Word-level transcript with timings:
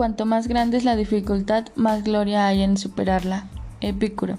Cuanto 0.00 0.24
más 0.24 0.48
grande 0.48 0.78
es 0.78 0.84
la 0.84 0.96
dificultad, 0.96 1.66
más 1.74 2.04
gloria 2.04 2.46
hay 2.46 2.62
en 2.62 2.78
superarla. 2.78 3.50
Epicuro. 3.82 4.38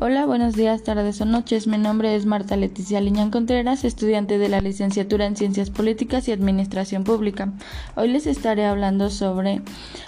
Hola, 0.00 0.26
buenos 0.26 0.56
días, 0.56 0.82
tardes 0.82 1.20
o 1.20 1.24
noches. 1.24 1.68
Mi 1.68 1.78
nombre 1.78 2.16
es 2.16 2.26
Marta 2.26 2.56
Leticia 2.56 3.00
Liñán 3.00 3.30
Contreras, 3.30 3.84
estudiante 3.84 4.36
de 4.36 4.48
la 4.48 4.60
licenciatura 4.60 5.26
en 5.26 5.36
Ciencias 5.36 5.70
Políticas 5.70 6.26
y 6.26 6.32
Administración 6.32 7.04
Pública. 7.04 7.52
Hoy 7.94 8.08
les 8.08 8.26
estaré 8.26 8.66
hablando 8.66 9.10
sobre 9.10 9.62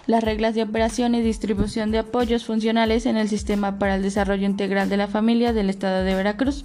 las 0.08 0.25
reglas 0.25 0.57
de 0.57 0.64
operación 0.64 1.14
y 1.14 1.22
distribución 1.22 1.93
de 1.93 1.98
apoyos 1.98 2.44
funcionales 2.44 3.07
en 3.07 3.17
el 3.17 3.29
Sistema 3.29 3.79
para 3.79 3.94
el 3.94 4.03
Desarrollo 4.03 4.46
Integral 4.46 4.89
de 4.89 4.96
la 4.96 5.07
Familia 5.07 5.53
del 5.53 5.71
Estado 5.71 6.03
de 6.03 6.17
Veracruz. 6.17 6.64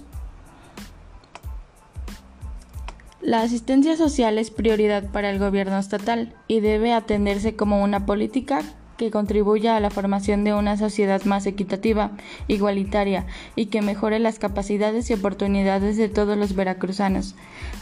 La 3.22 3.42
asistencia 3.42 3.96
social 3.96 4.36
es 4.36 4.50
prioridad 4.50 5.12
para 5.12 5.30
el 5.30 5.38
gobierno 5.38 5.78
estatal 5.78 6.34
y 6.48 6.58
debe 6.58 6.92
atenderse 6.92 7.54
como 7.54 7.80
una 7.80 8.04
política 8.04 8.62
que 9.02 9.10
contribuya 9.10 9.76
a 9.76 9.80
la 9.80 9.90
formación 9.90 10.44
de 10.44 10.54
una 10.54 10.76
sociedad 10.76 11.24
más 11.24 11.46
equitativa, 11.46 12.12
igualitaria 12.46 13.26
y 13.56 13.66
que 13.66 13.82
mejore 13.82 14.20
las 14.20 14.38
capacidades 14.38 15.10
y 15.10 15.14
oportunidades 15.14 15.96
de 15.96 16.08
todos 16.08 16.38
los 16.38 16.54
veracruzanos. 16.54 17.34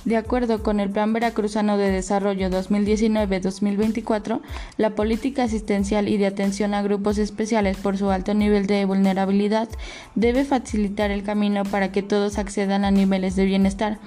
De 0.07 0.17
acuerdo 0.17 0.63
con 0.63 0.81
el 0.81 0.89
Plan 0.89 1.13
Veracruzano 1.13 1.77
de 1.77 1.91
Desarrollo 1.91 2.49
2019-2024, 2.49 4.41
la 4.79 4.95
política 4.95 5.43
asistencial 5.43 6.09
y 6.09 6.17
de 6.17 6.27
atención 6.27 6.73
a 6.73 6.81
grupos 6.81 7.19
especiales 7.19 7.77
por 7.77 7.99
su 7.99 8.11
alto 8.11 8.33
nivel 8.33 8.67
de 8.67 8.87
vulnerabilidad 8.87 9.69
debe 10.15 10.47
facilitar 10.47 11.11
el 11.11 11.23
camino 11.23 11.65
para 11.65 11.93
que 11.93 12.03
todos 12.03 12.39
accedan 12.39 12.87
a 12.87 12.91
niveles 12.91 13.37
de 13.37 13.45
bienestar, 13.45 13.99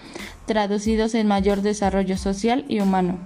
traducidos 0.47 1.13
en 1.13 1.27
mayor 1.27 1.61
desarrollo 1.61 2.17
social 2.17 2.65
y 2.67 2.79
humano. 2.79 3.19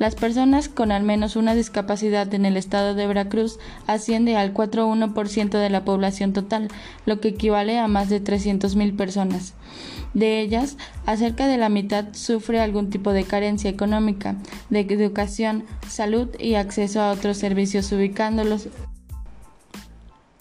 Las 0.00 0.14
personas 0.14 0.70
con 0.70 0.92
al 0.92 1.02
menos 1.02 1.36
una 1.36 1.54
discapacidad 1.54 2.32
en 2.32 2.46
el 2.46 2.56
estado 2.56 2.94
de 2.94 3.06
Veracruz 3.06 3.58
asciende 3.86 4.34
al 4.34 4.54
4,1% 4.54 5.50
de 5.50 5.68
la 5.68 5.84
población 5.84 6.32
total, 6.32 6.68
lo 7.04 7.20
que 7.20 7.28
equivale 7.28 7.78
a 7.78 7.86
más 7.86 8.08
de 8.08 8.24
300.000 8.24 8.96
personas. 8.96 9.52
De 10.14 10.40
ellas, 10.40 10.78
acerca 11.04 11.46
de 11.46 11.58
la 11.58 11.68
mitad 11.68 12.06
sufre 12.14 12.60
algún 12.60 12.88
tipo 12.88 13.12
de 13.12 13.24
carencia 13.24 13.68
económica, 13.68 14.36
de 14.70 14.80
educación, 14.80 15.64
salud 15.86 16.30
y 16.38 16.54
acceso 16.54 17.02
a 17.02 17.12
otros 17.12 17.36
servicios 17.36 17.92
ubicándolos 17.92 18.68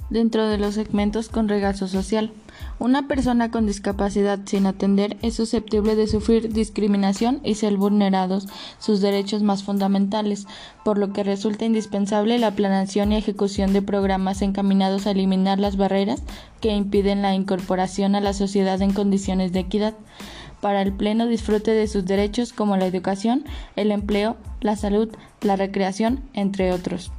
dentro 0.09 0.47
de 0.47 0.57
los 0.57 0.75
segmentos 0.75 1.27
con 1.27 1.49
regazo 1.49 1.89
social. 1.89 2.31
Una 2.79 3.09
persona 3.09 3.51
con 3.51 3.65
discapacidad 3.65 4.39
sin 4.45 4.65
atender 4.65 5.17
es 5.21 5.35
susceptible 5.35 5.97
de 5.97 6.07
sufrir 6.07 6.53
discriminación 6.53 7.41
y 7.43 7.55
ser 7.55 7.75
vulnerados 7.75 8.47
sus 8.79 9.01
derechos 9.01 9.43
más 9.43 9.63
fundamentales, 9.63 10.47
por 10.85 10.97
lo 10.97 11.11
que 11.11 11.23
resulta 11.23 11.65
indispensable 11.65 12.39
la 12.39 12.51
planeación 12.51 13.11
y 13.11 13.17
ejecución 13.17 13.73
de 13.73 13.81
programas 13.81 14.41
encaminados 14.41 15.07
a 15.07 15.11
eliminar 15.11 15.59
las 15.59 15.75
barreras 15.75 16.23
que 16.61 16.69
impiden 16.69 17.21
la 17.21 17.35
incorporación 17.35 18.15
a 18.15 18.21
la 18.21 18.31
sociedad 18.31 18.81
en 18.81 18.93
condiciones 18.93 19.51
de 19.51 19.59
equidad 19.59 19.95
para 20.61 20.81
el 20.81 20.93
pleno 20.93 21.27
disfrute 21.27 21.71
de 21.71 21.87
sus 21.87 22.05
derechos 22.05 22.53
como 22.53 22.77
la 22.77 22.87
educación, 22.87 23.43
el 23.75 23.91
empleo, 23.91 24.37
la 24.61 24.77
salud, 24.77 25.09
la 25.41 25.57
recreación, 25.57 26.21
entre 26.33 26.71
otros. 26.71 27.11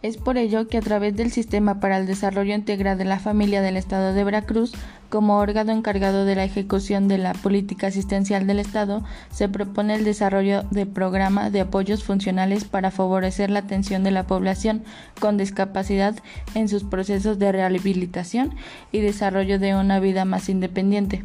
Es 0.00 0.16
por 0.16 0.38
ello 0.38 0.68
que 0.68 0.78
a 0.78 0.80
través 0.80 1.16
del 1.16 1.32
Sistema 1.32 1.80
para 1.80 1.98
el 1.98 2.06
Desarrollo 2.06 2.54
Integral 2.54 2.98
de 2.98 3.04
la 3.04 3.18
Familia 3.18 3.62
del 3.62 3.76
Estado 3.76 4.12
de 4.12 4.22
Veracruz, 4.22 4.72
como 5.08 5.38
órgano 5.38 5.72
encargado 5.72 6.24
de 6.24 6.36
la 6.36 6.44
ejecución 6.44 7.08
de 7.08 7.18
la 7.18 7.32
política 7.32 7.88
asistencial 7.88 8.46
del 8.46 8.60
Estado, 8.60 9.02
se 9.32 9.48
propone 9.48 9.96
el 9.96 10.04
desarrollo 10.04 10.62
de 10.70 10.86
programas 10.86 11.50
de 11.50 11.62
apoyos 11.62 12.04
funcionales 12.04 12.62
para 12.62 12.92
favorecer 12.92 13.50
la 13.50 13.58
atención 13.58 14.04
de 14.04 14.12
la 14.12 14.24
población 14.24 14.84
con 15.18 15.36
discapacidad 15.36 16.14
en 16.54 16.68
sus 16.68 16.84
procesos 16.84 17.40
de 17.40 17.50
rehabilitación 17.50 18.54
y 18.92 19.00
desarrollo 19.00 19.58
de 19.58 19.74
una 19.74 19.98
vida 19.98 20.24
más 20.24 20.48
independiente. 20.48 21.24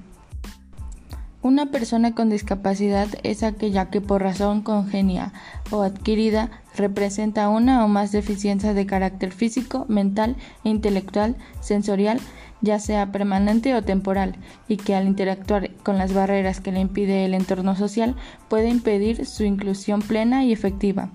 Una 1.43 1.65
persona 1.65 2.15
con 2.15 2.29
discapacidad 2.29 3.09
es 3.23 3.43
aquella 3.43 3.89
que 3.89 3.99
por 3.99 4.21
razón 4.21 4.61
congenia 4.61 5.33
o 5.71 5.81
adquirida 5.81 6.61
representa 6.73 7.49
una 7.49 7.83
o 7.83 7.89
más 7.89 8.13
deficiencias 8.13 8.73
de 8.75 8.85
carácter 8.85 9.33
físico, 9.33 9.85
mental, 9.89 10.37
intelectual, 10.63 11.35
sensorial, 11.59 12.21
ya 12.61 12.79
sea 12.79 13.11
permanente 13.11 13.75
o 13.75 13.83
temporal, 13.83 14.37
y 14.69 14.77
que 14.77 14.95
al 14.95 15.05
interactuar 15.05 15.71
con 15.83 15.97
las 15.97 16.13
barreras 16.13 16.61
que 16.61 16.71
le 16.71 16.79
impide 16.79 17.25
el 17.25 17.33
entorno 17.33 17.75
social 17.75 18.15
puede 18.47 18.69
impedir 18.69 19.25
su 19.25 19.43
inclusión 19.43 20.01
plena 20.01 20.45
y 20.45 20.53
efectiva, 20.53 21.09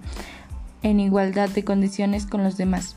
en 0.82 1.00
igualdad 1.00 1.48
de 1.48 1.64
condiciones 1.64 2.26
con 2.26 2.44
los 2.44 2.58
demás. 2.58 2.96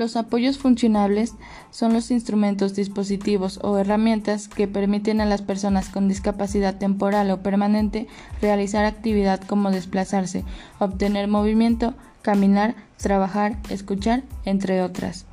Los 0.00 0.16
apoyos 0.16 0.56
funcionables 0.56 1.34
son 1.70 1.92
los 1.92 2.10
instrumentos, 2.10 2.74
dispositivos 2.74 3.60
o 3.62 3.76
herramientas 3.76 4.48
que 4.48 4.66
permiten 4.66 5.20
a 5.20 5.26
las 5.26 5.42
personas 5.42 5.90
con 5.90 6.08
discapacidad 6.08 6.78
temporal 6.78 7.30
o 7.30 7.42
permanente 7.42 8.06
realizar 8.40 8.86
actividad 8.86 9.42
como 9.42 9.70
desplazarse, 9.70 10.42
obtener 10.78 11.28
movimiento, 11.28 11.92
caminar, 12.22 12.76
trabajar, 12.96 13.58
escuchar, 13.68 14.22
entre 14.46 14.80
otras. 14.80 15.26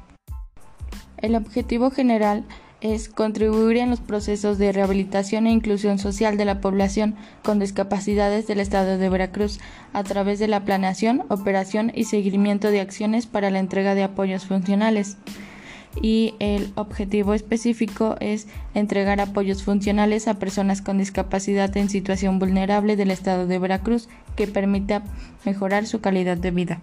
El 1.16 1.36
objetivo 1.36 1.90
general 1.90 2.44
es 2.44 2.67
contribuir 3.16 3.78
en 3.78 3.90
los 3.90 4.00
procesos 4.00 4.58
de 4.58 4.72
rehabilitación 4.72 5.48
e 5.48 5.52
inclusión 5.52 5.98
social 5.98 6.38
de 6.38 6.46
la 6.46 6.62
población 6.62 7.16
con 7.44 7.60
discapacidades 7.60 8.46
del 8.46 8.60
Estado 8.60 8.98
de 8.98 9.10
Veracruz 9.10 9.60
a 9.94 10.04
través 10.04 10.38
de 10.38 10.48
la 10.48 10.64
planeación, 10.64 11.24
operación 11.30 11.92
y 11.96 12.04
seguimiento 12.04 12.70
de 12.70 12.82
acciones 12.82 13.26
para 13.26 13.50
la 13.50 13.60
entrega 13.60 13.96
de 13.96 14.04
apoyos 14.04 14.46
funcionales. 14.46 15.18
Y 16.00 16.36
el 16.38 16.72
objetivo 16.76 17.34
específico 17.34 18.18
es 18.20 18.48
entregar 18.76 19.20
apoyos 19.20 19.64
funcionales 19.64 20.28
a 20.28 20.38
personas 20.38 20.84
con 20.84 21.00
discapacidad 21.00 21.76
en 21.76 21.90
situación 21.90 22.38
vulnerable 22.38 22.96
del 22.96 23.10
Estado 23.10 23.48
de 23.48 23.58
Veracruz 23.58 24.08
que 24.36 24.46
permita 24.46 25.04
mejorar 25.46 25.88
su 25.88 26.00
calidad 26.00 26.38
de 26.38 26.52
vida. 26.52 26.82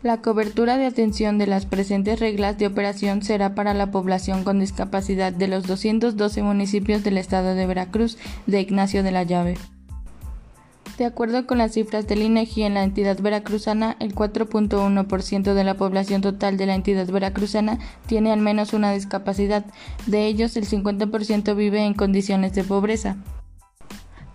La 0.00 0.18
cobertura 0.18 0.78
de 0.78 0.86
atención 0.86 1.38
de 1.38 1.48
las 1.48 1.66
presentes 1.66 2.20
reglas 2.20 2.56
de 2.56 2.68
operación 2.68 3.22
será 3.22 3.56
para 3.56 3.74
la 3.74 3.90
población 3.90 4.44
con 4.44 4.60
discapacidad 4.60 5.32
de 5.32 5.48
los 5.48 5.66
212 5.66 6.40
municipios 6.44 7.02
del 7.02 7.18
estado 7.18 7.56
de 7.56 7.66
Veracruz 7.66 8.16
de 8.46 8.60
Ignacio 8.60 9.02
de 9.02 9.10
la 9.10 9.24
Llave. 9.24 9.56
De 10.98 11.04
acuerdo 11.04 11.46
con 11.46 11.58
las 11.58 11.72
cifras 11.72 12.06
del 12.06 12.22
INEGI 12.22 12.62
en 12.62 12.74
la 12.74 12.84
entidad 12.84 13.20
veracruzana, 13.20 13.96
el 13.98 14.14
4.1% 14.14 15.54
de 15.54 15.64
la 15.64 15.74
población 15.74 16.22
total 16.22 16.56
de 16.56 16.66
la 16.66 16.76
entidad 16.76 17.08
veracruzana 17.08 17.80
tiene 18.06 18.30
al 18.30 18.40
menos 18.40 18.72
una 18.74 18.92
discapacidad. 18.92 19.64
De 20.06 20.26
ellos, 20.26 20.56
el 20.56 20.66
50% 20.66 21.56
vive 21.56 21.84
en 21.84 21.94
condiciones 21.94 22.52
de 22.54 22.62
pobreza. 22.62 23.16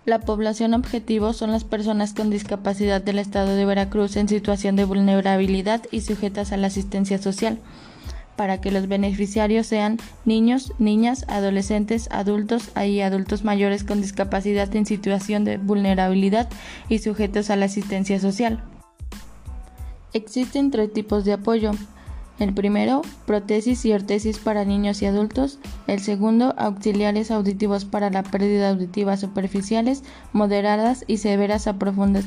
La 0.06 0.20
población 0.20 0.74
objetivo 0.74 1.32
son 1.32 1.52
las 1.52 1.64
personas 1.64 2.14
con 2.14 2.30
discapacidad 2.30 3.02
del 3.02 3.20
estado 3.20 3.56
de 3.56 3.64
Veracruz 3.64 4.18
en 4.18 4.28
situación 4.28 4.76
de 4.76 4.84
vulnerabilidad 4.84 5.82
y 5.92 6.02
sujetas 6.02 6.52
a 6.52 6.58
la 6.58 6.68
asistencia 6.68 7.18
social, 7.20 7.58
para 8.36 8.60
que 8.60 8.70
los 8.70 8.90
beneficiarios 8.90 9.66
sean 9.66 9.98
niños, 10.26 10.74
niñas, 10.78 11.24
adolescentes, 11.30 12.10
adultos 12.12 12.72
y 12.76 13.00
adultos 13.00 13.46
mayores 13.46 13.86
con 13.86 14.02
discapacidad 14.02 14.76
en 14.76 14.86
situación 14.86 15.46
de 15.46 15.56
vulnerabilidad 15.58 16.50
y 16.90 17.00
sujetos 17.00 17.50
a 17.50 17.56
la 17.56 17.66
asistencia 17.66 18.20
social. 18.20 18.62
Existen 20.12 20.70
tres 20.70 20.92
tipos 20.92 21.24
de 21.24 21.32
apoyo 21.32 21.72
el 22.40 22.54
primero, 22.54 23.02
prótesis 23.26 23.86
y 23.86 23.94
ortesis 23.94 24.40
para 24.40 24.66
niños 24.66 25.02
y 25.02 25.06
adultos. 25.06 25.60
El 25.88 26.00
segundo, 26.00 26.54
auxiliares 26.58 27.32
auditivos 27.32 27.86
para 27.86 28.10
la 28.10 28.24
pérdida 28.24 28.70
auditiva 28.70 29.18
superficiales, 29.18 30.04
moderadas 30.32 31.06
y 31.08 31.18
severas 31.18 31.68
a 31.68 31.78
profundas 31.78 32.26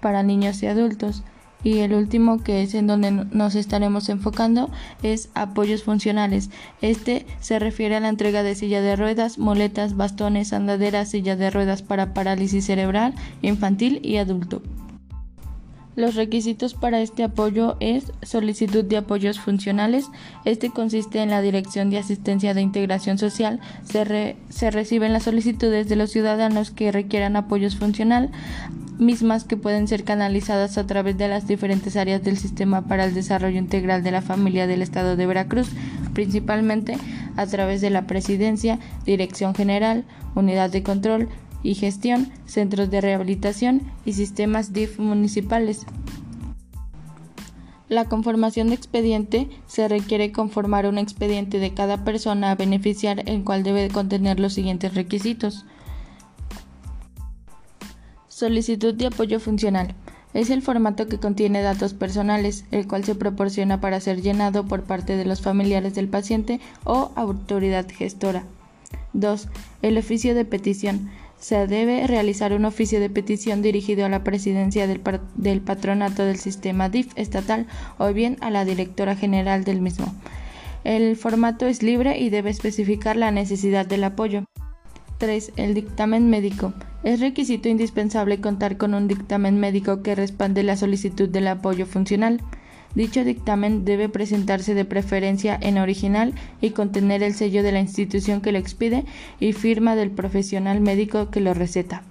para 0.00 0.22
niños 0.22 0.62
y 0.62 0.66
adultos. 0.66 1.22
Y 1.64 1.78
el 1.78 1.92
último, 1.92 2.42
que 2.42 2.62
es 2.62 2.74
en 2.74 2.86
donde 2.86 3.10
nos 3.10 3.56
estaremos 3.56 4.08
enfocando, 4.08 4.70
es 5.02 5.28
apoyos 5.34 5.82
funcionales. 5.82 6.50
Este 6.82 7.26
se 7.40 7.58
refiere 7.58 7.96
a 7.96 8.00
la 8.00 8.08
entrega 8.08 8.44
de 8.44 8.54
silla 8.54 8.80
de 8.80 8.94
ruedas, 8.94 9.38
muletas, 9.38 9.96
bastones, 9.96 10.52
andaderas, 10.52 11.10
silla 11.10 11.34
de 11.34 11.50
ruedas 11.50 11.82
para 11.82 12.14
parálisis 12.14 12.66
cerebral, 12.66 13.14
infantil 13.42 14.00
y 14.04 14.18
adulto. 14.18 14.62
Los 15.98 16.14
requisitos 16.14 16.74
para 16.74 17.00
este 17.00 17.24
apoyo 17.24 17.76
es 17.80 18.12
solicitud 18.22 18.84
de 18.84 18.98
apoyos 18.98 19.40
funcionales. 19.40 20.06
Este 20.44 20.70
consiste 20.70 21.18
en 21.18 21.30
la 21.30 21.42
Dirección 21.42 21.90
de 21.90 21.98
Asistencia 21.98 22.54
de 22.54 22.60
Integración 22.62 23.18
Social. 23.18 23.58
Se, 23.82 24.36
se 24.48 24.70
reciben 24.70 25.12
las 25.12 25.24
solicitudes 25.24 25.88
de 25.88 25.96
los 25.96 26.12
ciudadanos 26.12 26.70
que 26.70 26.92
requieran 26.92 27.34
apoyos 27.34 27.74
funcional, 27.74 28.30
mismas 29.00 29.42
que 29.42 29.56
pueden 29.56 29.88
ser 29.88 30.04
canalizadas 30.04 30.78
a 30.78 30.86
través 30.86 31.18
de 31.18 31.26
las 31.26 31.48
diferentes 31.48 31.96
áreas 31.96 32.22
del 32.22 32.38
Sistema 32.38 32.86
para 32.86 33.04
el 33.04 33.12
Desarrollo 33.12 33.58
Integral 33.58 34.04
de 34.04 34.12
la 34.12 34.22
Familia 34.22 34.68
del 34.68 34.82
Estado 34.82 35.16
de 35.16 35.26
Veracruz, 35.26 35.68
principalmente 36.14 36.96
a 37.36 37.44
través 37.46 37.80
de 37.80 37.90
la 37.90 38.06
Presidencia, 38.06 38.78
Dirección 39.04 39.52
General, 39.52 40.04
Unidad 40.36 40.70
de 40.70 40.84
Control, 40.84 41.28
y 41.62 41.74
gestión, 41.74 42.30
centros 42.46 42.90
de 42.90 43.00
rehabilitación 43.00 43.82
y 44.04 44.12
sistemas 44.12 44.72
DIF 44.72 44.98
municipales. 44.98 45.86
La 47.88 48.04
conformación 48.04 48.68
de 48.68 48.74
expediente 48.74 49.48
se 49.66 49.88
requiere 49.88 50.30
conformar 50.30 50.86
un 50.86 50.98
expediente 50.98 51.58
de 51.58 51.72
cada 51.72 52.04
persona 52.04 52.50
a 52.50 52.54
beneficiar, 52.54 53.22
el 53.26 53.44
cual 53.44 53.62
debe 53.62 53.88
contener 53.88 54.38
los 54.38 54.52
siguientes 54.52 54.94
requisitos. 54.94 55.64
Solicitud 58.28 58.94
de 58.94 59.06
apoyo 59.06 59.40
funcional. 59.40 59.94
Es 60.34 60.50
el 60.50 60.60
formato 60.60 61.08
que 61.08 61.18
contiene 61.18 61.62
datos 61.62 61.94
personales, 61.94 62.66
el 62.70 62.86
cual 62.86 63.04
se 63.04 63.14
proporciona 63.14 63.80
para 63.80 64.00
ser 64.00 64.20
llenado 64.20 64.66
por 64.66 64.84
parte 64.84 65.16
de 65.16 65.24
los 65.24 65.40
familiares 65.40 65.94
del 65.94 66.08
paciente 66.08 66.60
o 66.84 67.10
autoridad 67.16 67.88
gestora. 67.88 68.44
2. 69.14 69.48
El 69.80 69.96
oficio 69.96 70.34
de 70.34 70.44
petición 70.44 71.10
se 71.38 71.66
debe 71.66 72.06
realizar 72.06 72.52
un 72.52 72.64
oficio 72.64 73.00
de 73.00 73.10
petición 73.10 73.62
dirigido 73.62 74.04
a 74.04 74.08
la 74.08 74.24
presidencia 74.24 74.86
del, 74.86 75.60
patronato 75.60 76.24
del 76.24 76.38
sistema 76.38 76.88
DIF 76.88 77.12
estatal 77.16 77.66
o 77.98 78.12
bien 78.12 78.36
a 78.40 78.50
la 78.50 78.64
directora 78.64 79.14
general 79.14 79.64
del 79.64 79.80
mismo. 79.80 80.12
El 80.84 81.16
formato 81.16 81.66
es 81.66 81.82
libre 81.82 82.18
y 82.18 82.30
debe 82.30 82.50
especificar 82.50 83.16
la 83.16 83.30
necesidad 83.30 83.86
del 83.86 84.04
apoyo. 84.04 84.44
3. 85.18 85.52
El 85.56 85.74
dictamen 85.74 86.30
médico. 86.30 86.72
Es 87.02 87.20
requisito 87.20 87.68
indispensable 87.68 88.40
contar 88.40 88.76
con 88.76 88.94
un 88.94 89.08
dictamen 89.08 89.58
médico 89.58 90.02
que 90.02 90.14
respalde 90.14 90.62
la 90.62 90.76
solicitud 90.76 91.28
del 91.28 91.48
apoyo 91.48 91.86
funcional. 91.86 92.40
Dicho 92.94 93.24
dictamen 93.24 93.84
debe 93.84 94.08
presentarse 94.08 94.74
de 94.74 94.84
preferencia 94.84 95.58
en 95.60 95.78
original 95.78 96.34
y 96.60 96.70
contener 96.70 97.22
el 97.22 97.34
sello 97.34 97.62
de 97.62 97.72
la 97.72 97.80
institución 97.80 98.40
que 98.40 98.52
lo 98.52 98.58
expide 98.58 99.04
y 99.40 99.52
firma 99.52 99.94
del 99.94 100.10
profesional 100.10 100.80
médico 100.80 101.30
que 101.30 101.40
lo 101.40 101.54
receta. 101.54 102.02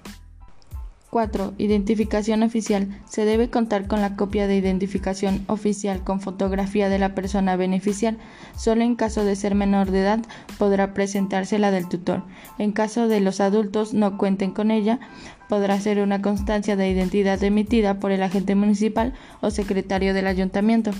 4. 1.09 1.53
Identificación 1.57 2.43
oficial. 2.43 2.87
Se 3.09 3.23
debe 3.23 3.49
contar 3.49 3.87
con 3.87 4.01
la 4.01 4.15
copia 4.15 4.45
de 4.45 4.57
identificación 4.57 5.45
oficial 5.47 6.03
con 6.03 6.19
fotografía 6.19 6.89
de 6.89 6.99
la 6.99 7.15
persona 7.15 7.55
beneficiar. 7.55 8.17
Solo 8.57 8.83
en 8.83 8.95
caso 8.95 9.23
de 9.23 9.35
ser 9.35 9.55
menor 9.55 9.89
de 9.91 10.01
edad 10.01 10.19
podrá 10.57 10.93
presentarse 10.93 11.59
la 11.59 11.71
del 11.71 11.87
tutor. 11.87 12.23
En 12.57 12.73
caso 12.73 13.07
de 13.07 13.21
los 13.21 13.39
adultos 13.39 13.93
no 13.93 14.17
cuenten 14.17 14.51
con 14.51 14.69
ella, 14.69 14.99
podrá 15.47 15.79
ser 15.79 15.99
una 15.99 16.21
constancia 16.21 16.75
de 16.75 16.89
identidad 16.89 17.41
emitida 17.41 17.99
por 17.99 18.11
el 18.11 18.21
agente 18.21 18.55
municipal 18.55 19.13
o 19.41 19.49
secretario 19.49 20.13
del 20.13 20.27
ayuntamiento. 20.27 20.91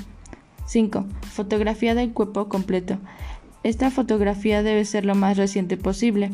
5. 0.68 1.06
Fotografía 1.32 1.96
del 1.96 2.14
cuerpo 2.14 2.48
completo. 2.48 2.98
Esta 3.64 3.92
fotografía 3.92 4.64
debe 4.64 4.86
ser 4.86 5.04
lo 5.04 5.16
más 5.16 5.36
reciente 5.36 5.76
posible. 5.76 6.32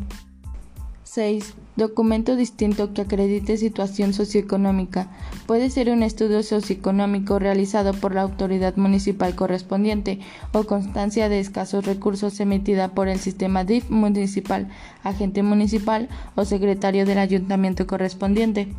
6. 1.14 1.54
Documento 1.76 2.36
distinto 2.36 2.92
que 2.92 3.04
acredite 3.04 3.58
situación 3.58 4.14
socioeconómica. 4.14 5.12
Puede 5.46 5.70
ser 5.70 5.92
un 5.92 6.02
estudio 6.02 6.42
socioeconómico 6.42 7.38
realizado 7.38 7.94
por 7.94 8.16
la 8.16 8.24
autoridad 8.24 8.78
municipal 8.78 9.36
correspondiente 9.36 10.20
o 10.54 10.64
constancia 10.64 11.30
de 11.30 11.40
escasos 11.40 11.86
recursos 11.86 12.40
emitida 12.40 12.96
por 12.96 13.10
el 13.10 13.20
sistema 13.20 13.64
DIF 13.64 13.92
municipal, 13.92 14.70
agente 15.04 15.44
municipal 15.44 16.10
o 16.34 16.46
secretario 16.46 17.06
del 17.06 17.20
ayuntamiento 17.20 17.86
correspondiente. 17.86 18.74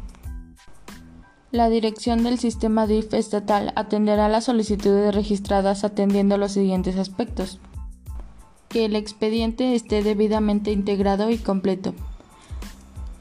La 1.52 1.68
dirección 1.68 2.24
del 2.24 2.40
sistema 2.40 2.88
DIF 2.88 3.14
estatal 3.14 3.72
atenderá 3.76 4.28
las 4.28 4.46
solicitudes 4.46 5.14
registradas 5.14 5.84
atendiendo 5.84 6.36
los 6.36 6.50
siguientes 6.50 6.96
aspectos. 6.96 7.60
Que 8.68 8.86
el 8.86 8.96
expediente 8.96 9.76
esté 9.76 10.02
debidamente 10.02 10.72
integrado 10.72 11.30
y 11.30 11.38
completo 11.38 11.94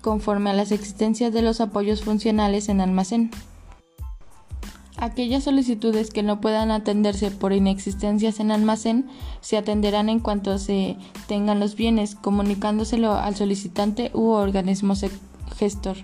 conforme 0.03 0.51
a 0.51 0.53
las 0.53 0.71
existencias 0.71 1.33
de 1.33 1.41
los 1.41 1.61
apoyos 1.61 2.03
funcionales 2.03 2.69
en 2.69 2.81
almacén. 2.81 3.31
Aquellas 4.97 5.45
solicitudes 5.45 6.11
que 6.11 6.21
no 6.21 6.39
puedan 6.39 6.69
atenderse 6.69 7.31
por 7.31 7.51
inexistencias 7.51 8.39
en 8.39 8.51
almacén 8.51 9.07
se 9.41 9.57
atenderán 9.57 10.07
en 10.09 10.19
cuanto 10.19 10.59
se 10.59 10.97
tengan 11.27 11.59
los 11.59 11.75
bienes, 11.75 12.15
comunicándoselo 12.15 13.13
al 13.13 13.35
solicitante 13.35 14.11
u 14.13 14.29
organismo 14.29 14.93
gestor. 15.57 15.97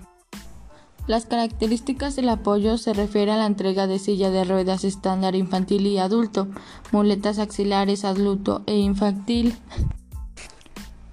Las 1.07 1.25
características 1.25 2.15
del 2.15 2.29
apoyo 2.29 2.77
se 2.77 2.93
refieren 2.93 3.35
a 3.35 3.37
la 3.39 3.45
entrega 3.47 3.87
de 3.87 3.99
silla 3.99 4.29
de 4.29 4.43
ruedas 4.43 4.83
estándar 4.83 5.35
infantil 5.35 5.87
y 5.87 5.97
adulto, 5.97 6.47
muletas 6.91 7.39
axilares 7.39 8.05
adulto 8.05 8.63
e 8.65 8.77
infantil, 8.77 9.55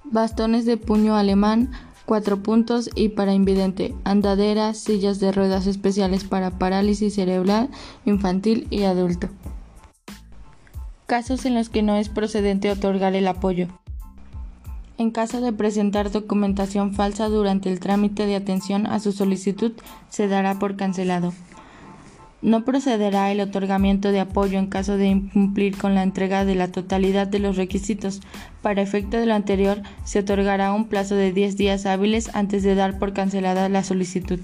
bastones 0.03 0.65
de 0.65 0.77
puño 0.77 1.15
alemán, 1.15 1.71
cuatro 2.07 2.41
puntos 2.41 2.89
y 2.95 3.09
para 3.09 3.33
invidente, 3.33 3.93
andaderas, 4.05 4.77
sillas 4.77 5.19
de 5.19 5.33
ruedas 5.33 5.67
especiales 5.67 6.23
para 6.23 6.51
parálisis 6.51 7.15
cerebral 7.15 7.69
infantil 8.05 8.65
y 8.69 8.83
adulto. 8.83 9.27
Casos 11.05 11.45
en 11.45 11.53
los 11.53 11.67
que 11.67 11.83
no 11.83 11.97
es 11.97 12.07
procedente 12.07 12.71
otorgar 12.71 13.13
el 13.13 13.27
apoyo. 13.27 13.67
En 14.97 15.11
caso 15.11 15.41
de 15.41 15.51
presentar 15.51 16.09
documentación 16.09 16.93
falsa 16.93 17.27
durante 17.27 17.69
el 17.69 17.81
trámite 17.81 18.25
de 18.25 18.37
atención 18.37 18.87
a 18.87 19.01
su 19.01 19.11
solicitud, 19.11 19.73
se 20.09 20.29
dará 20.29 20.59
por 20.59 20.77
cancelado. 20.77 21.33
No 22.41 22.63
procederá 22.65 23.31
el 23.31 23.41
otorgamiento 23.41 24.11
de 24.11 24.19
apoyo 24.19 24.59
en 24.59 24.67
caso 24.67 24.95
de 24.95 25.07
incumplir 25.07 25.75
con 25.77 25.95
la 25.95 26.03
entrega 26.03 26.45
de 26.45 26.53
la 26.53 26.67
totalidad 26.71 27.25
de 27.25 27.39
los 27.39 27.57
requisitos. 27.57 28.21
Para 28.61 28.83
efecto 28.83 29.17
de 29.17 29.25
lo 29.25 29.33
anterior, 29.33 29.81
se 30.03 30.19
otorgará 30.19 30.71
un 30.71 30.87
plazo 30.87 31.15
de 31.15 31.33
10 31.33 31.57
días 31.57 31.87
hábiles 31.87 32.29
antes 32.35 32.61
de 32.61 32.75
dar 32.75 32.99
por 32.99 33.13
cancelada 33.13 33.69
la 33.69 33.83
solicitud. 33.83 34.39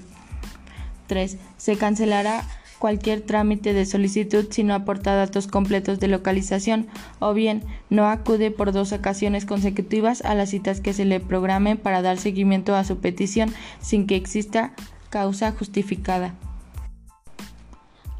3. 1.06 1.38
Se 1.56 1.76
cancelará 1.76 2.42
cualquier 2.80 3.20
trámite 3.20 3.72
de 3.72 3.86
solicitud 3.86 4.46
si 4.50 4.64
no 4.64 4.74
aporta 4.74 5.14
datos 5.14 5.46
completos 5.46 6.00
de 6.00 6.08
localización 6.08 6.88
o 7.20 7.32
bien 7.32 7.62
no 7.88 8.08
acude 8.08 8.50
por 8.50 8.72
dos 8.72 8.92
ocasiones 8.92 9.46
consecutivas 9.46 10.22
a 10.22 10.34
las 10.34 10.50
citas 10.50 10.80
que 10.80 10.92
se 10.92 11.04
le 11.04 11.20
programen 11.20 11.78
para 11.78 12.02
dar 12.02 12.18
seguimiento 12.18 12.74
a 12.74 12.84
su 12.84 12.98
petición 12.98 13.54
sin 13.80 14.06
que 14.06 14.16
exista 14.16 14.74
causa 15.08 15.52
justificada. 15.52 16.34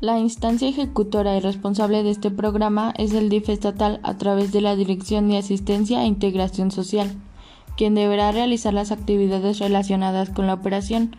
La 0.00 0.18
instancia 0.18 0.68
ejecutora 0.68 1.36
y 1.36 1.40
responsable 1.40 2.02
de 2.02 2.10
este 2.10 2.30
programa 2.30 2.92
es 2.98 3.14
el 3.14 3.28
DIF 3.28 3.48
estatal 3.48 4.00
a 4.02 4.18
través 4.18 4.50
de 4.52 4.60
la 4.60 4.74
Dirección 4.74 5.28
de 5.28 5.38
Asistencia 5.38 6.02
e 6.02 6.06
Integración 6.06 6.72
Social, 6.72 7.14
quien 7.76 7.94
deberá 7.94 8.32
realizar 8.32 8.74
las 8.74 8.90
actividades 8.90 9.60
relacionadas 9.60 10.30
con 10.30 10.48
la 10.48 10.54
operación, 10.54 11.16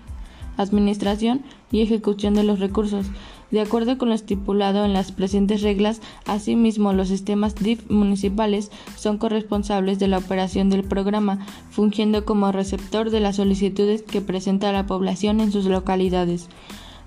administración 0.57 1.43
y 1.71 1.81
ejecución 1.81 2.33
de 2.33 2.43
los 2.43 2.59
recursos, 2.59 3.07
de 3.49 3.61
acuerdo 3.61 3.97
con 3.97 4.09
lo 4.09 4.15
estipulado 4.15 4.83
en 4.83 4.91
las 4.91 5.13
presentes 5.13 5.61
reglas, 5.61 6.01
asimismo 6.27 6.91
los 6.91 7.07
sistemas 7.07 7.55
DIF 7.55 7.89
municipales 7.89 8.71
son 8.97 9.17
corresponsables 9.17 9.99
de 9.99 10.09
la 10.09 10.17
operación 10.17 10.69
del 10.69 10.83
programa, 10.83 11.45
fungiendo 11.71 12.25
como 12.25 12.51
receptor 12.51 13.09
de 13.09 13.21
las 13.21 13.37
solicitudes 13.37 14.03
que 14.03 14.21
presenta 14.21 14.73
la 14.73 14.85
población 14.85 15.39
en 15.39 15.53
sus 15.53 15.65
localidades 15.65 16.49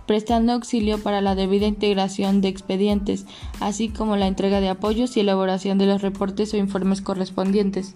prestando 0.08 0.54
auxilio 0.54 0.98
para 0.98 1.20
la 1.20 1.34
debida 1.34 1.66
integración 1.66 2.40
de 2.40 2.48
expedientes, 2.48 3.26
así 3.60 3.90
como 3.90 4.16
la 4.16 4.26
entrega 4.26 4.60
de 4.60 4.70
apoyos 4.70 5.16
y 5.16 5.20
elaboración 5.20 5.76
de 5.76 5.86
los 5.86 6.00
reportes 6.00 6.52
o 6.54 6.56
informes 6.56 7.02
correspondientes. 7.02 7.94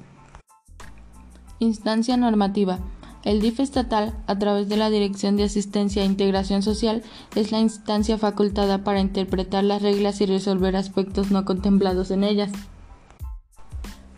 Instancia 1.59 2.19
normativa. 2.19 2.81
El 3.25 3.41
DIF 3.41 3.61
estatal, 3.61 4.15
a 4.27 4.39
través 4.39 4.69
de 4.69 4.77
la 4.77 4.91
Dirección 4.91 5.37
de 5.37 5.45
Asistencia 5.45 6.03
e 6.03 6.07
Integración 6.07 6.63
Social, 6.63 7.03
es 7.35 7.51
la 7.51 7.61
instancia 7.61 8.19
facultada 8.19 8.85
para 8.85 9.01
interpretar 9.01 9.65
las 9.65 9.81
reglas 9.81 10.21
y 10.21 10.27
resolver 10.27 10.77
aspectos 10.77 11.31
no 11.31 11.45
contemplados 11.47 12.11
en 12.11 12.25
ellas. 12.25 12.53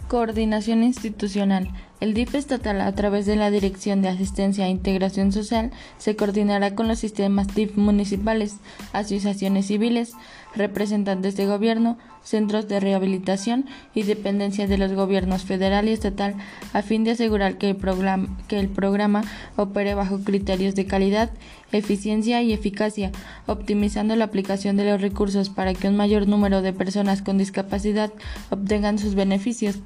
Coordinación 0.09 0.83
institucional. 0.83 1.71
El 2.01 2.13
DIF 2.13 2.35
estatal, 2.35 2.83
a 2.83 2.95
través 2.95 3.25
de 3.25 3.37
la 3.37 3.51
Dirección 3.51 4.03
de 4.03 4.09
Asistencia 4.09 4.67
e 4.67 4.71
Integración 4.71 5.33
Social, 5.33 5.71
se 5.97 6.15
coordinará 6.15 6.75
con 6.75 6.89
los 6.89 6.99
sistemas 6.99 7.55
DIF 7.55 7.77
municipales, 7.77 8.57
asociaciones 8.93 9.67
civiles, 9.67 10.13
representantes 10.57 11.37
de 11.37 11.47
gobierno, 11.47 11.99
centros 12.23 12.69
de 12.69 12.81
rehabilitación 12.81 13.67
y 13.95 14.03
dependencias 14.03 14.69
de 14.69 14.79
los 14.79 14.93
gobiernos 14.93 15.43
federal 15.45 15.89
y 15.89 15.93
estatal, 15.93 16.35
a 16.73 16.83
fin 16.83 17.05
de 17.05 17.13
asegurar 17.13 17.59
que 17.59 17.71
el, 17.71 17.77
programa, 17.77 18.29
que 18.49 18.59
el 18.59 18.69
programa 18.69 19.23
opere 19.57 19.95
bajo 19.95 20.21
criterios 20.21 20.75
de 20.75 20.87
calidad, 20.87 21.31
eficiencia 21.73 22.43
y 22.43 22.53
eficacia, 22.53 23.13
optimizando 23.47 24.17
la 24.17 24.25
aplicación 24.25 24.77
de 24.77 24.91
los 24.91 25.01
recursos 25.01 25.51
para 25.51 25.75
que 25.75 25.89
un 25.89 25.97
mayor 25.97 26.29
número 26.29 26.63
de 26.63 26.73
personas 26.73 27.23
con 27.23 27.39
discapacidad 27.39 28.13
obtengan 28.51 28.99
sus 28.99 29.15
beneficios. 29.15 29.79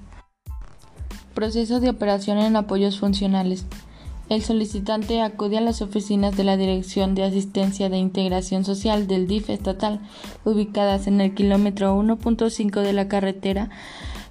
Proceso 1.35 1.81
de 1.81 1.91
operación 1.91 2.39
en 2.39 2.57
apoyos 2.57 2.99
funcionales. 2.99 3.65
El 4.29 4.43
solicitante 4.43 5.23
acude 5.23 5.57
a 5.57 5.63
las 5.63 5.81
oficinas 5.81 6.37
de 6.37 6.45
la 6.45 6.59
Dirección 6.59 7.15
de 7.15 7.25
Asistencia 7.25 7.89
de 7.89 7.97
Integración 7.97 8.63
Social 8.63 9.07
del 9.07 9.27
DIF 9.27 9.49
estatal, 9.49 10.01
ubicadas 10.45 11.07
en 11.07 11.23
el 11.23 11.33
kilómetro 11.33 11.99
1.5 11.99 12.83
de 12.83 12.93
la 12.93 13.09
carretera 13.09 13.71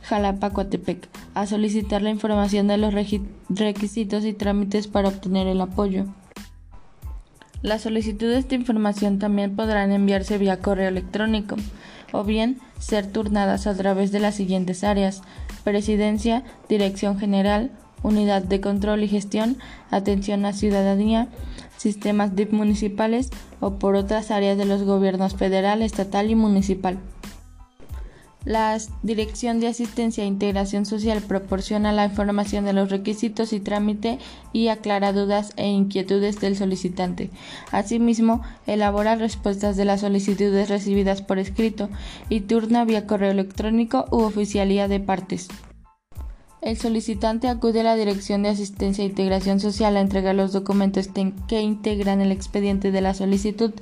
Jalapa, 0.04 0.51
Coatepec, 0.51 1.10
a 1.34 1.48
solicitar 1.48 2.04
la 2.04 2.12
información 2.12 2.68
de 2.68 2.77
los 2.77 2.94
requisitos 2.94 4.24
y 4.24 4.34
trámites 4.34 4.88
para 4.88 5.10
obtener 5.10 5.48
el 5.48 5.62
apoyo. 5.62 6.06
Las 7.63 7.82
solicitudes 7.82 8.48
de 8.48 8.56
información 8.56 9.18
también 9.18 9.56
podrán 9.56 9.92
enviarse 9.92 10.38
vía 10.38 10.60
correo 10.60 10.89
electrónico 10.89 11.56
o 12.13 12.24
bien 12.24 12.60
ser 12.80 13.12
turnadas 13.12 13.66
a 13.66 13.75
través 13.75 14.12
de 14.12 14.20
las 14.20 14.36
siguientes 14.36 14.84
áreas: 14.84 15.24
Presidencia, 15.63 16.44
Dirección 16.70 17.18
General, 17.20 17.72
Unidad 18.04 18.44
de 18.44 18.62
Control 18.62 19.04
y 19.04 19.08
Gestión, 19.08 19.58
Atención 19.92 20.46
a 20.46 20.54
Ciudadanía, 20.54 21.27
Sistemas 21.77 22.36
DIP 22.36 22.54
municipales 22.54 23.30
o 23.60 23.75
por 23.75 23.96
otras 23.96 24.32
áreas 24.32 24.58
de 24.58 24.66
los 24.66 24.84
gobiernos 24.84 25.36
federal, 25.36 25.82
estatal 25.82 26.30
y 26.30 26.36
municipal. 26.36 27.00
La 28.48 28.77
Dirección 29.04 29.60
de 29.60 29.68
Asistencia 29.68 30.24
e 30.24 30.27
Integración 30.27 30.86
Social 30.86 31.22
proporciona 31.22 31.92
la 31.92 32.06
información 32.06 32.63
de 32.63 32.72
los 32.72 32.89
requisitos 32.89 33.51
y 33.51 33.60
trámite 33.60 34.20
y 34.54 34.70
aclara 34.70 35.12
dudas 35.12 35.51
e 35.58 35.68
inquietudes 35.68 36.39
del 36.39 36.56
solicitante. 36.56 37.30
Asimismo, 37.74 38.42
elabora 38.66 39.18
respuestas 39.18 39.75
de 39.75 39.84
las 39.84 40.00
solicitudes 40.00 40.70
recibidas 40.70 41.22
por 41.22 41.39
escrito 41.39 41.89
y 42.30 42.39
turna 42.39 42.86
vía 42.86 43.06
correo 43.06 43.32
electrónico 43.32 44.06
u 44.12 44.22
oficialía 44.22 44.88
de 44.88 45.01
partes. 45.01 45.50
El 46.61 46.77
solicitante 46.77 47.47
acude 47.47 47.81
a 47.81 47.83
la 47.83 47.95
Dirección 47.95 48.43
de 48.43 48.49
Asistencia 48.49 49.03
e 49.03 49.07
Integración 49.07 49.59
Social 49.59 49.95
a 49.95 50.01
entregar 50.01 50.35
los 50.35 50.53
documentos 50.53 51.07
que 51.47 51.61
integran 51.61 52.19
el 52.19 52.31
expediente 52.31 52.91
de 52.91 53.01
la 53.01 53.13
solicitud, 53.13 53.73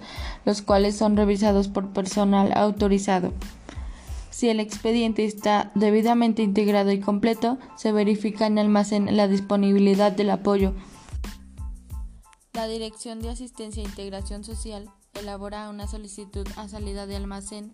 los 0.44 0.62
cuales 0.62 0.96
son 0.98 1.16
revisados 1.16 1.70
por 1.70 1.94
personal 1.94 2.52
autorizado. 2.54 3.32
Si 4.30 4.50
el 4.50 4.60
expediente 4.60 5.24
está 5.24 5.72
debidamente 5.76 6.44
integrado 6.44 6.92
y 6.92 7.00
completo, 7.00 7.58
se 7.78 7.94
verifica 7.94 8.46
en 8.46 8.58
el 8.58 8.66
almacén 8.66 9.16
la 9.16 9.30
disponibilidad 9.30 10.12
del 10.12 10.30
apoyo. 10.30 10.74
La 12.52 12.68
Dirección 12.68 13.22
de 13.22 13.30
Asistencia 13.30 13.82
e 13.82 13.86
Integración 13.86 14.44
Social 14.44 14.90
elabora 15.14 15.70
una 15.70 15.88
solicitud 15.88 16.46
a 16.58 16.68
salida 16.68 17.08
de 17.08 17.16
almacén 17.16 17.72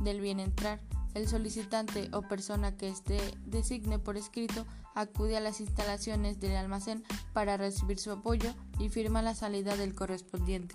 del 0.00 0.20
bien 0.20 0.40
entrar. 0.40 0.80
El 1.16 1.28
solicitante 1.28 2.10
o 2.12 2.20
persona 2.20 2.76
que 2.76 2.90
esté 2.90 3.16
designe 3.46 3.98
por 3.98 4.18
escrito 4.18 4.66
acude 4.94 5.38
a 5.38 5.40
las 5.40 5.62
instalaciones 5.62 6.40
del 6.40 6.54
almacén 6.54 7.04
para 7.32 7.56
recibir 7.56 7.98
su 7.98 8.10
apoyo 8.10 8.50
y 8.78 8.90
firma 8.90 9.22
la 9.22 9.34
salida 9.34 9.78
del 9.78 9.94
correspondiente. 9.94 10.74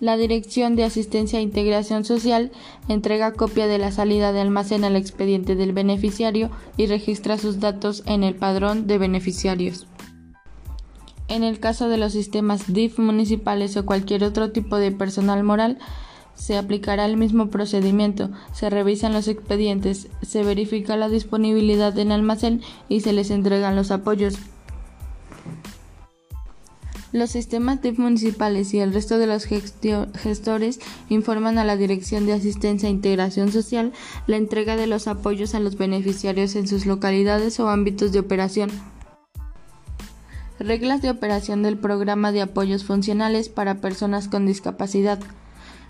La 0.00 0.16
Dirección 0.16 0.74
de 0.74 0.84
Asistencia 0.84 1.38
e 1.38 1.42
Integración 1.42 2.06
Social 2.06 2.50
entrega 2.88 3.34
copia 3.34 3.66
de 3.66 3.76
la 3.76 3.92
salida 3.92 4.32
de 4.32 4.40
almacén 4.40 4.84
al 4.84 4.96
expediente 4.96 5.54
del 5.54 5.74
beneficiario 5.74 6.50
y 6.78 6.86
registra 6.86 7.36
sus 7.36 7.60
datos 7.60 8.02
en 8.06 8.24
el 8.24 8.36
padrón 8.36 8.86
de 8.86 8.96
beneficiarios. 8.96 9.86
En 11.28 11.44
el 11.44 11.60
caso 11.60 11.90
de 11.90 11.98
los 11.98 12.14
sistemas 12.14 12.72
DIF 12.72 12.98
municipales 13.00 13.76
o 13.76 13.84
cualquier 13.84 14.24
otro 14.24 14.50
tipo 14.50 14.76
de 14.76 14.92
personal 14.92 15.44
moral, 15.44 15.78
se 16.34 16.56
aplicará 16.56 17.04
el 17.06 17.16
mismo 17.16 17.50
procedimiento, 17.50 18.30
se 18.52 18.70
revisan 18.70 19.12
los 19.12 19.28
expedientes, 19.28 20.08
se 20.22 20.42
verifica 20.42 20.96
la 20.96 21.08
disponibilidad 21.08 21.98
en 21.98 22.12
almacén 22.12 22.62
y 22.88 23.00
se 23.00 23.12
les 23.12 23.30
entregan 23.30 23.76
los 23.76 23.90
apoyos. 23.90 24.38
Los 27.12 27.30
sistemas 27.30 27.82
DIF 27.82 27.98
municipales 27.98 28.72
y 28.72 28.78
el 28.78 28.94
resto 28.94 29.18
de 29.18 29.26
los 29.26 29.44
gestores 29.44 30.78
informan 31.08 31.58
a 31.58 31.64
la 31.64 31.76
Dirección 31.76 32.24
de 32.24 32.34
Asistencia 32.34 32.88
e 32.88 32.92
Integración 32.92 33.50
Social 33.50 33.92
la 34.28 34.36
entrega 34.36 34.76
de 34.76 34.86
los 34.86 35.08
apoyos 35.08 35.56
a 35.56 35.60
los 35.60 35.76
beneficiarios 35.76 36.54
en 36.54 36.68
sus 36.68 36.86
localidades 36.86 37.58
o 37.58 37.68
ámbitos 37.68 38.12
de 38.12 38.20
operación. 38.20 38.70
Reglas 40.60 41.02
de 41.02 41.10
operación 41.10 41.64
del 41.64 41.78
Programa 41.78 42.30
de 42.30 42.42
Apoyos 42.42 42.84
Funcionales 42.84 43.48
para 43.48 43.80
Personas 43.80 44.28
con 44.28 44.46
Discapacidad. 44.46 45.18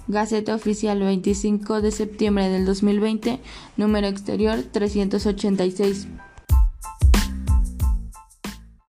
Gaceta 0.09 0.55
Oficial 0.55 1.01
25 1.01 1.81
de 1.81 1.91
septiembre 1.91 2.49
del 2.49 2.65
2020, 2.65 3.41
número 3.77 4.07
exterior 4.07 4.63
386. 4.63 6.09